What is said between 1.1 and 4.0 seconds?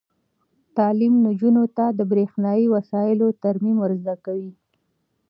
نجونو ته د برښنايي وسایلو ترمیم ور